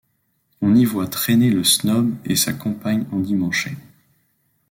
On 0.63 0.73
y 0.73 0.83
voit 0.83 1.07
traîner 1.07 1.51
le 1.51 1.63
snob 1.63 2.15
et 2.25 2.35
sa 2.35 2.53
compagne 2.53 3.05
endimanchée. 3.11 3.77